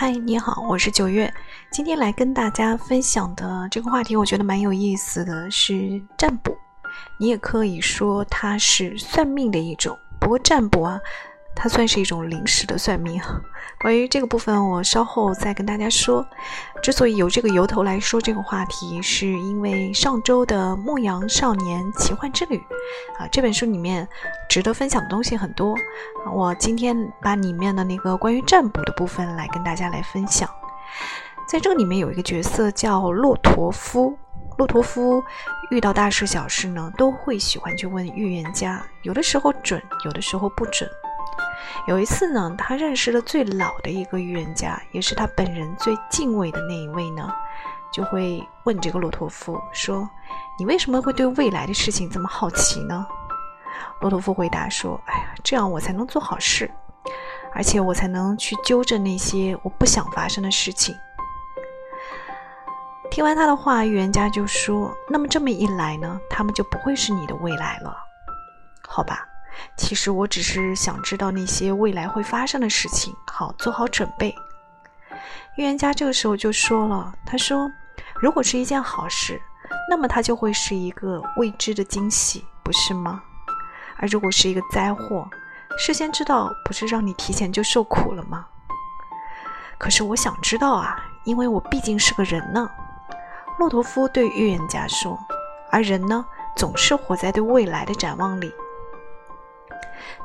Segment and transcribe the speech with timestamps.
[0.00, 1.30] 嗨，你好，我是九月。
[1.70, 6.56] 今天来跟大家分享的这个话题，我觉得蛮有意思的，是占卜。
[7.18, 10.98] 你也可以说它是算命的一种，不过占卜啊。
[11.54, 13.20] 它算是一种临时的算命。
[13.80, 16.26] 关于这个部分，我稍后再跟大家说。
[16.82, 22.56] 之所以有这个由头来说这个话题，是因为上周的《牧羊少年奇幻之旅》
[23.18, 24.06] 啊，这本书里面
[24.48, 25.74] 值得分享的东西很多。
[26.34, 30.48] 我今天把里面的那个关于占卜的部分来跟大家来分享。
[31.48, 34.16] 在这个里面有一个角色叫骆驼夫，
[34.58, 35.22] 骆驼夫
[35.70, 40.88] 遇到大事小事呢，都会喜欢去问预言家，有的时候准，有的时候不准。
[41.86, 47.32] 有一次呢，他认识了最老的一个预言家，也是他本人最敬畏的那一位呢，
[47.92, 50.08] 就会问这个骆驼夫说
[50.58, 53.06] ：“你为什么会对未来的事情这么好奇呢？”
[54.00, 56.70] 骆驼夫回答说：“哎呀，这样我才能做好事，
[57.54, 60.94] 而且我才能去纠正那些我不想发生的事情。”
[63.10, 67.96] 听完他的话，预言家就说：“那么这么一来呢，他们就不会是你的未来了，
[68.86, 69.26] 好吧？”
[69.76, 74.34] 其实我只是想知道那些未来会发生的事情，好做好准备。
[75.56, 77.70] 预言家这个时候就说了：“他说，
[78.20, 79.40] 如果是一件好事，
[79.88, 83.22] 那么它就会是一个未知的惊喜，不是吗？
[83.96, 85.28] 而如果是一个灾祸，
[85.78, 88.46] 事先知道不是让你提前就受苦了吗？
[89.78, 92.70] 可是我想知道啊，因为我毕竟是个人呢。”
[93.58, 95.18] 骆驼夫对预言家说
[95.70, 96.24] ：“而人呢，
[96.56, 98.50] 总是活在对未来的展望里。”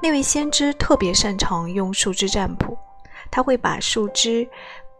[0.01, 2.77] 那位先知特别擅长用树枝占卜，
[3.31, 4.47] 他会把树枝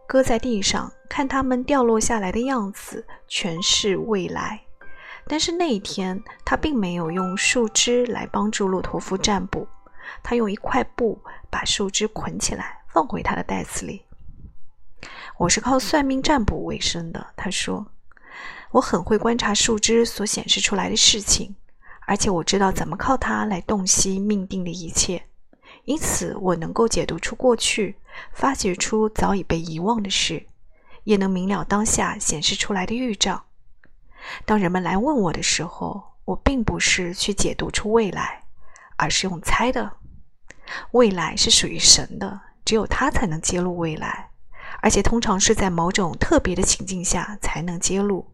[0.06, 4.60] 搁在地上，看它们掉落下来的样子，诠释未来。
[5.28, 9.66] 但是那一天，他并没有用树枝来帮助骆驼夫占卜，
[10.22, 14.02] 他用一块布把树枝捆起来，放回他的袋子里。
[15.36, 17.84] 我是靠算命占卜为生的，他说，
[18.70, 21.54] 我很会观察树枝所显示出来的事情。
[22.06, 25.26] 而且我知道怎么靠它来洞悉命定的一切，
[25.84, 27.96] 因此我能够解读出过去，
[28.32, 30.46] 发掘出早已被遗忘的事，
[31.04, 33.44] 也能明了当下显示出来的预兆。
[34.44, 38.44] 当人们来问我的时候，我并不是去解读出未来，
[38.96, 39.92] 而是用猜的。
[40.92, 44.30] 未来是属于神的，只有他才能揭露未来，
[44.80, 48.32] 而且通常是在某种特别的情境下才能揭露。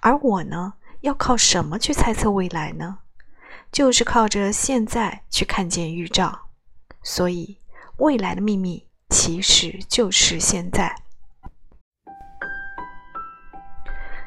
[0.00, 0.74] 而我呢？
[1.06, 2.98] 要靠什么去猜测未来呢？
[3.70, 6.48] 就是靠着现在去看见预兆。
[7.04, 7.58] 所以，
[7.98, 10.92] 未来的秘密其实就是现在。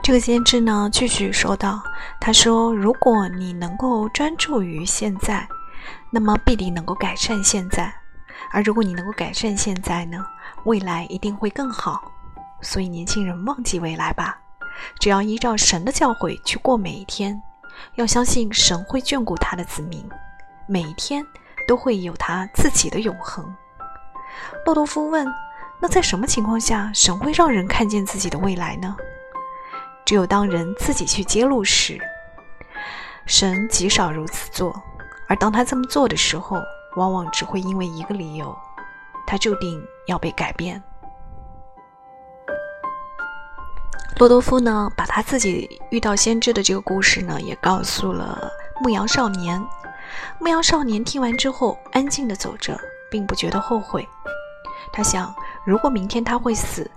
[0.01, 1.83] 这个先知呢，继续说道
[2.21, 5.45] ：“他说，如果你能够专注于现在，
[6.09, 7.91] 那么必定能够改善现在；
[8.53, 10.25] 而如果你能够改善现在呢，
[10.63, 12.09] 未来一定会更好。
[12.61, 14.39] 所以，年轻人，忘记未来吧。”
[14.99, 17.41] 只要依照神的教诲去过每一天，
[17.95, 20.07] 要相信神会眷顾他的子民，
[20.67, 21.25] 每一天
[21.67, 23.55] 都会有他自己的永恒。
[24.65, 25.27] 洛多夫问
[25.81, 28.95] ：“那在什么情况下神会让人看见自己的未来呢？”
[30.05, 31.99] 只有当人自己去揭露时，
[33.25, 34.71] 神极少如此做；
[35.27, 36.59] 而当他这么做的时候，
[36.95, 38.57] 往往只会因为一个理由：
[39.27, 40.81] 他注定要被改变。
[44.19, 49.65] 洛多夫呢，把他自己遇到先知的这个故事呢，也告诉了牧羊少年。
[50.39, 52.77] 牧羊少年听完之后，安静的走着，
[53.09, 54.05] 并不觉得后悔。
[54.91, 55.33] 他想，
[55.65, 56.91] 如果明天他会死，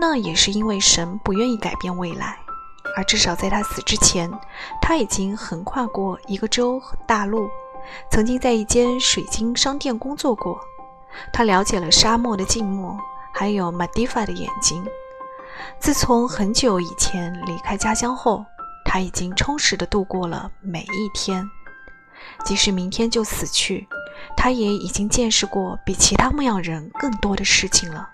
[0.00, 2.38] 那也是因为神不愿意改变未来。
[2.96, 4.30] 而至少在他死之前，
[4.80, 7.50] 他已经横跨过一个州和大陆，
[8.08, 10.56] 曾经在一间水晶商店工作过。
[11.32, 12.96] 他了解了沙漠的静默，
[13.32, 14.86] 还有马蒂法的眼睛。
[15.78, 18.44] 自从很久以前离开家乡后，
[18.84, 21.48] 他已经充实地度过了每一天。
[22.44, 23.88] 即使明天就死去，
[24.36, 28.08] 他也已经见识过比其他牧羊人更多的事情了。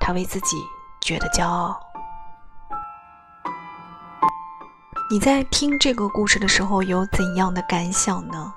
[0.00, 0.56] 他为自己
[1.00, 1.80] 觉得骄傲。
[5.10, 8.52] 你在听这个故事的时候有怎样的感想呢？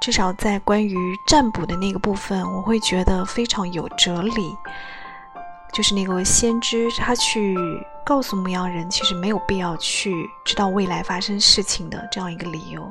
[0.00, 0.96] 至少在关于
[1.26, 4.54] 占卜的那个部分，我会觉得非常有哲理。
[5.74, 7.56] 就是那个先知，他去
[8.06, 12.88] 告诉牧羊人，其实没有必要去知道未来发生事情的这样一个理由，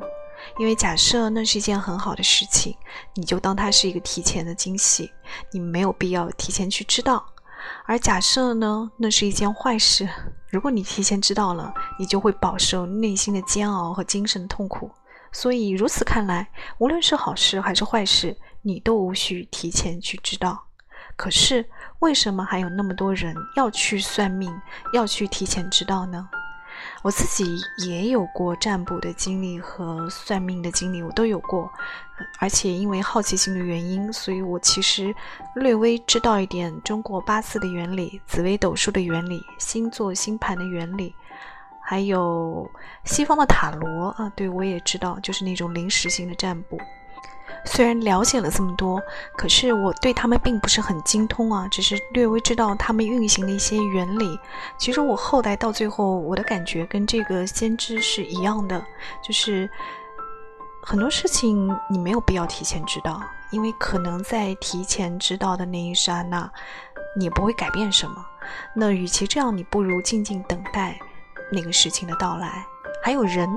[0.60, 2.76] 因为假设那是一件很好的事情，
[3.14, 5.10] 你就当它是一个提前的惊喜，
[5.54, 7.24] 你没有必要提前去知道；
[7.86, 10.10] 而假设呢，那是一件坏事，
[10.50, 14.92] 如果你提前知道了，你就会饱受内心的煎熬和精神痛苦。
[15.32, 16.48] 所以如此看来，
[16.80, 20.66] 无论是好事还是坏事，你都无需提前去知道。
[21.16, 21.66] 可是
[22.00, 24.54] 为什么还有那么多人要去算命，
[24.94, 26.28] 要去提前知道呢？
[27.02, 31.72] 我自己也有过占卜的经历和算命的经历，我都有过，
[32.40, 35.14] 而且因为好奇心的原因，所以我其实
[35.56, 41.14] 略微知道一点中国八字的原理、紫微斗数的原理、星座星盘的原理，
[41.82, 42.70] 还有
[43.06, 46.78] 西方的塔罗啊，对我也知道，就是那种临时性的占卜。
[47.66, 49.02] 虽然了解了这么多，
[49.38, 54.38] 可是我对他们并不是很精通啊，只是略微知道他们运行的一些原理。
[54.78, 58.86] 其实我后来到最后，我的感觉跟这个先知是一样的，
[59.26, 59.70] 就是
[60.84, 63.22] 很多事情你没有必要提前知道，
[63.52, 66.52] 因为可能在提前知道的那一刹那，
[67.18, 68.26] 你不会改变什么。
[68.76, 71.00] 那与其这样，你不如静静等待
[71.50, 72.66] 那个事情的到来。
[73.04, 73.50] 还有人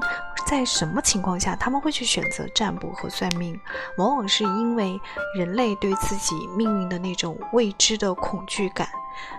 [0.47, 3.59] 在什么情况下他们会去选择占卜和算命？
[3.97, 5.01] 往往是因为
[5.39, 8.89] 人类对自己命运的那种未知的恐惧感。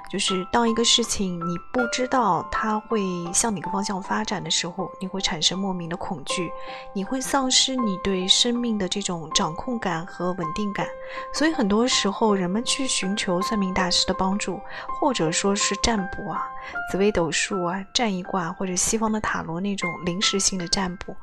[0.09, 3.01] 就是当一个事情你不知道它会
[3.33, 6.51] 向哪个方向发展的时候，你会产生莫名的恐惧，
[6.93, 10.87] 你会丧失你对生命的这种掌控感和稳定感。
[11.33, 14.59] 所以很多时候，人们去寻求算命大师的帮助，
[14.99, 16.47] 或者说是占卜啊、
[16.91, 21.15] 紫微斗数啊、占一卦或者西方的塔罗那种临时性的占卜，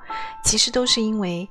[0.45, 1.49] 其实都是因为。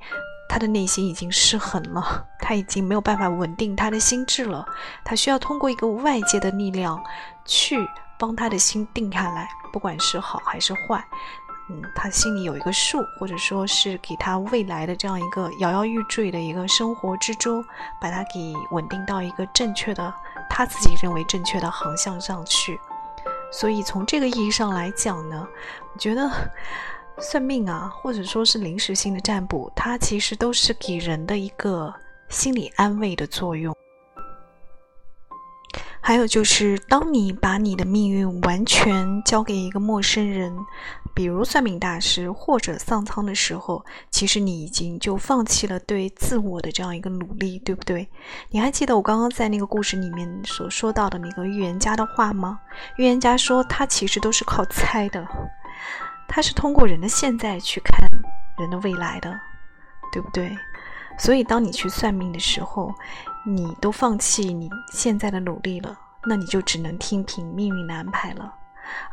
[0.48, 4.64] 他的内心已经失衡了， 他已经没有办法稳定他的心智了，
[5.04, 7.02] 他需要通过一个外界的力量
[7.44, 7.76] 去
[8.18, 11.04] 帮他的心定下来，不管是好还是坏，
[11.70, 17.64] 嗯，他心里有一个数，或者说是给他未来的这样一个摇摇欲坠的一个生活之中，
[18.00, 20.14] 把他给稳定到一个正确的
[20.48, 22.78] 他自己认为正确的航向上去。
[23.50, 25.46] 所以从这个意义上来讲呢，
[25.92, 26.30] 我觉得。
[27.20, 31.94] 算命啊，或者说是临时性的占卜，它其实都是给人的一个
[32.28, 33.74] 心理安慰的作用。
[36.00, 40.54] 还有就是，当你把你的命运完全交给一个陌生人，
[41.14, 48.06] 比如算命大师或者丧苍的时候，其实你已经就放弃了对自我的这样一个努力，对不对？
[48.50, 52.60] 你还记得我刚刚在那个故事里面所说到的那个预言家的话吗？
[52.98, 55.26] 预言家说，他其实都是靠猜的。
[56.28, 57.98] 他是通过人的现在去看
[58.58, 59.38] 人的未来的，
[60.12, 60.56] 对不对？
[61.16, 62.92] 所以当你去算命的时候，
[63.46, 68.52] 你都放弃你现在的努力了，那你就只能听凭命运的安排了。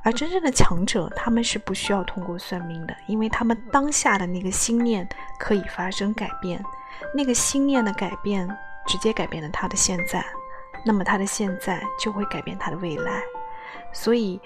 [0.04, 5.08] 而真正的强者，他们是不需要通过算命的，因为他们当下的那个心念
[5.38, 6.64] 可以发生改变，
[7.16, 8.48] 那个心念的改变
[8.88, 10.26] 直接改变了他的现在，
[10.84, 13.22] 那么他的现在就会改变他的未来。
[13.94, 14.42] 所以。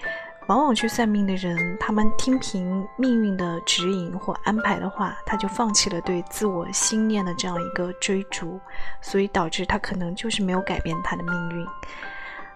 [0.46, 8.60] 往往去算命的人，他们听凭命运的指引或安排的话，他就放弃了对自我心念的这样一个追逐，
[9.00, 11.66] 所以导致他可能就是没有改变他的命运。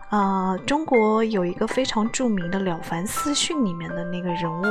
[0.09, 4.65] 啊，中国有一个非常著名的《了凡四训》里面的那个人物，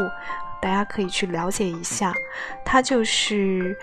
[0.61, 2.13] 大家可以去了解一下，
[2.63, 3.77] 他就是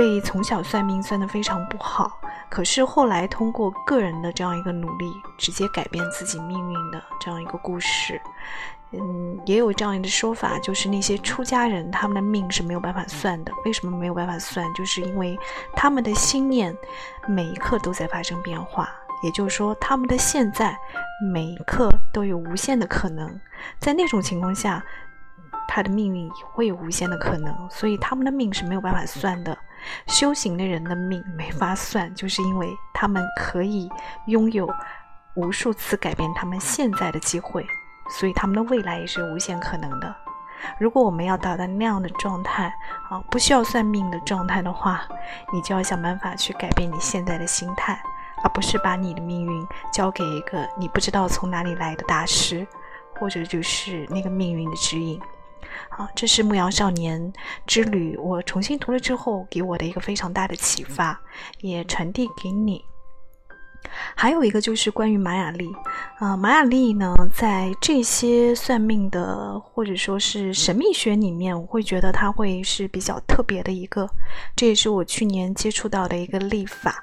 [0.00, 2.18] 被从小算命算得非常不好。
[2.48, 8.18] 可是后来通过个人的这样一个努力，直接改变自己命运的这样一个故事，
[8.92, 13.52] 嗯，也有这样一个说法，就是那些出家人他们的命是没有办法算的。
[13.66, 14.66] 为什么没有办法算？
[14.72, 15.38] 就是因为
[15.74, 16.74] 他们的心念
[17.28, 18.88] 每一刻都在发生变化，
[19.22, 20.74] 也就是说他们的现在
[21.30, 23.38] 每一刻都有无限的可能。
[23.78, 24.82] 在那种情况下，
[25.68, 29.54] 他的命运也会有无限的可能，所以他们的命是没有办法算的。
[30.06, 33.90] 修行的人的命没法算， 就是因为他们可以
[34.26, 34.68] 拥有
[35.36, 37.64] 无数次改变他们现在的机会，
[38.10, 40.14] 所以他们的未来也是无限可能的。
[40.78, 42.70] 如果我们要达到那样的状态
[43.08, 45.02] 啊，不需要算命的状态的话，
[45.52, 47.98] 你就要想办法去改变你现在的心态，
[48.44, 52.66] 而不是把你的命运交给一个你不知道从哪里来的大师，
[53.18, 55.18] 或者就是那个命运的指引。
[55.88, 57.32] 好，这是《牧羊少年
[57.66, 61.20] 之旅》，我重新读了之后给我的一个非常大的启发，
[61.60, 62.84] 也传递给你。
[64.14, 65.72] 还有一个就是关于玛雅历，
[66.18, 74.08] 啊，玛雅历呢，在这些算命的或者说是神秘学里面，我会觉得它会是比较特别的一个，
[74.54, 77.02] 这也是我去年接触到的一个历法，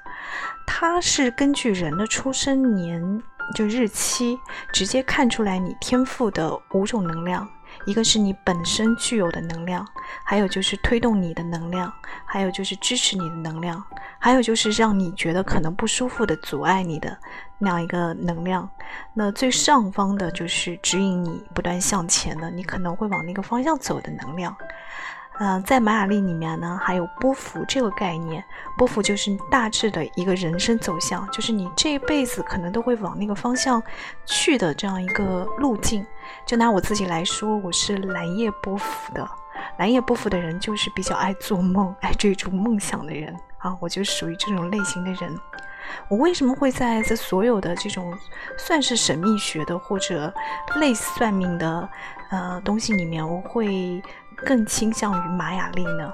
[0.66, 3.22] 它是根据人的出生年
[3.56, 4.38] 就日期，
[4.72, 7.46] 直接看出来你天赋的五种能量。
[7.86, 9.86] 一个是你本身具有的能量，
[10.24, 11.92] 还有就是推动你的能量，
[12.24, 13.82] 还有就是支持你的能量，
[14.18, 17.16] 还有就是让你觉得可能不舒服的、阻碍你的
[17.58, 18.68] 那样一个能量。
[19.14, 24.54] 那最上方的就是指引你不断向前的，你可能会往那个方向走的能量。
[25.40, 28.44] 嗯，在玛雅历里面呢，还有波幅这个概念。
[28.76, 33.80] 波幅就是大致的一个人生走向，就是你这一辈子可能都会往那个方向
[34.26, 36.04] 去的这样一个路径。
[36.44, 39.28] 就拿我自己来说，我是蓝夜波幅的。
[39.76, 45.38] 蓝夜波幅的人就是比较爱做梦、爱追逐梦想的人啊，我就属于这种类型的人。
[46.08, 48.12] 我为什么会在这所有的这种
[48.58, 50.34] 算是神秘学的或者
[50.76, 51.88] 类似算命的
[52.30, 54.02] 呃东西里面，我会？
[54.44, 56.12] 更倾向于玛雅历呢，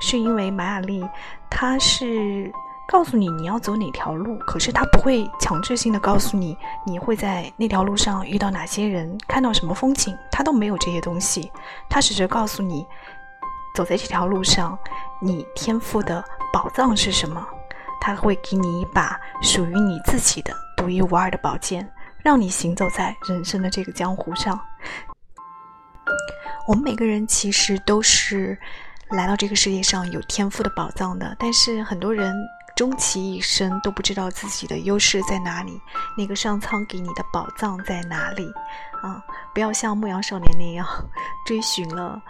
[0.00, 1.06] 是因为玛雅历
[1.48, 2.52] 它是
[2.88, 11.50] 告诉你你要走哪条路，可是它不会强制性的告诉你你会在那条路上遇到哪些人，看到什么风景，它都没有这些东西。
[11.88, 12.84] 它只是告诉你，
[13.74, 14.76] 走在这条路上，
[15.20, 17.46] 你天赋的宝藏是什么。
[18.00, 21.86] 它会给你一把属于你自己的独一无二的宝剑，
[22.24, 24.58] 让你行走在人生的这个江湖上。
[26.66, 28.56] 我们每个人其实都是
[29.08, 32.34] 来到这个世界上有天赋的宝藏的，但是很多人
[32.76, 35.80] 终其一生都不知道自己的优势在哪里，
[36.16, 38.46] 那个上苍给你的宝藏在哪里
[39.02, 39.22] 啊！
[39.52, 40.86] 不要像牧羊少年那样
[41.44, 42.22] 追寻了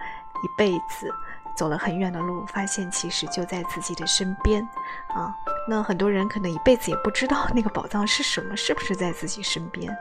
[0.43, 1.13] 一辈子，
[1.55, 4.67] 走了很远的路，发现其实就在自己的身边
[5.15, 5.35] 啊！
[5.69, 9.95] 那很多人可能一辈子也不知道那个宝藏是什么，是不是在自己身边。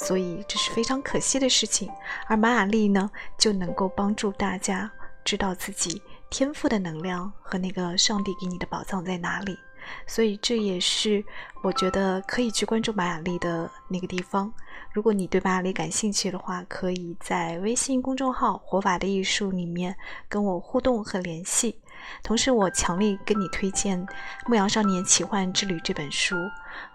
[0.00, 1.90] 所以这是非常可惜的事情，
[2.28, 4.88] 而玛雅历呢，就能够帮助大家
[5.24, 6.00] 知道自己
[6.30, 9.58] 天赋的能量和那个上帝给你的宝藏在哪里。
[10.06, 11.24] 所以这也是
[11.62, 14.52] 我觉得可以去关注玛雅历的那个地方。
[14.92, 19.96] 如果你对玛雅历感兴趣的话，可以在微信公众号“活法的艺术”里面
[20.28, 21.78] 跟我互动和联系。
[22.22, 24.04] 同时，我强力跟你推荐
[24.46, 26.36] 《牧羊少年奇幻之旅》这本书，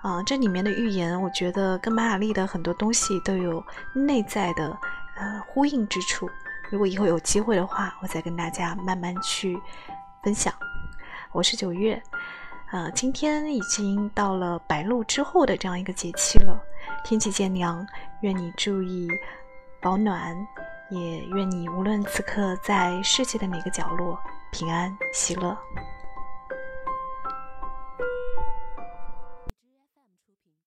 [0.02, 4.78] 啊，这里面的预言，我觉得跟玛雅历的很多东西都有内在的
[5.16, 6.30] 呃呼应之处。
[6.70, 9.60] 如果以后有机会的话，我再跟大家慢慢去
[10.24, 10.54] 分享。
[11.32, 12.02] 我是九月，
[12.72, 16.60] 呃，今天已经到了白露之后的这样一个节气了，
[17.04, 17.86] 天气渐凉，
[18.22, 19.08] 愿你注意
[19.82, 20.36] 保暖，
[20.90, 24.20] 也愿你无论此刻在世界的哪个角落。
[24.54, 25.58] 平安喜乐。